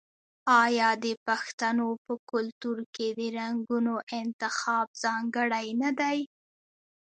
[0.63, 6.19] آیا د پښتنو په کلتور کې د رنګونو انتخاب ځانګړی نه دی؟